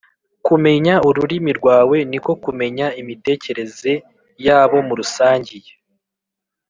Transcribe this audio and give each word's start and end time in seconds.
kumenya 0.45 0.93
ururimi 1.07 1.51
rwawe 1.59 1.97
ni 2.11 2.19
ko 2.25 2.31
kumenya 2.43 2.87
imitekerereze 3.01 3.93
y’abo 4.45 4.77
murusangiye. 4.87 5.71